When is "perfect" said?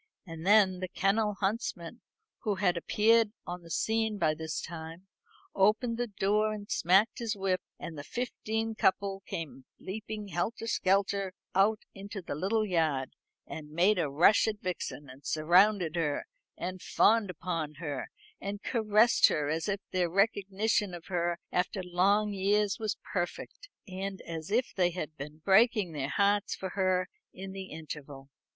23.13-23.69